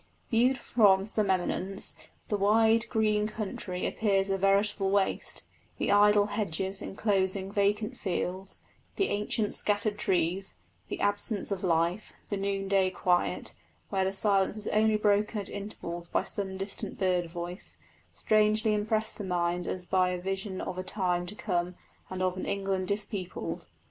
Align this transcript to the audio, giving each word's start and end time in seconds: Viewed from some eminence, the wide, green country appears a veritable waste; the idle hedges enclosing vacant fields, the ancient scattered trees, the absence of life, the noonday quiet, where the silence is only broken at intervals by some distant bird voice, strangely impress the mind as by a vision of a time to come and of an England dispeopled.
Viewed 0.31 0.57
from 0.57 1.05
some 1.05 1.29
eminence, 1.29 1.93
the 2.27 2.35
wide, 2.35 2.87
green 2.89 3.27
country 3.27 3.85
appears 3.85 4.31
a 4.31 4.37
veritable 4.39 4.89
waste; 4.89 5.43
the 5.77 5.91
idle 5.91 6.25
hedges 6.25 6.81
enclosing 6.81 7.51
vacant 7.51 7.99
fields, 7.99 8.63
the 8.95 9.09
ancient 9.09 9.53
scattered 9.53 9.99
trees, 9.99 10.55
the 10.89 10.99
absence 11.01 11.51
of 11.51 11.63
life, 11.63 12.13
the 12.31 12.37
noonday 12.37 12.89
quiet, 12.89 13.53
where 13.89 14.03
the 14.03 14.11
silence 14.11 14.57
is 14.57 14.67
only 14.69 14.97
broken 14.97 15.39
at 15.39 15.49
intervals 15.49 16.09
by 16.09 16.23
some 16.23 16.57
distant 16.57 16.97
bird 16.97 17.29
voice, 17.29 17.77
strangely 18.11 18.73
impress 18.73 19.13
the 19.13 19.23
mind 19.23 19.67
as 19.67 19.85
by 19.85 20.09
a 20.09 20.19
vision 20.19 20.61
of 20.61 20.79
a 20.79 20.83
time 20.83 21.27
to 21.27 21.35
come 21.35 21.75
and 22.09 22.23
of 22.23 22.35
an 22.37 22.45
England 22.47 22.87
dispeopled. 22.87 23.67